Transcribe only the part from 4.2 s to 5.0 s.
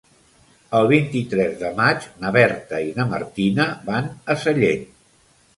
a Sallent.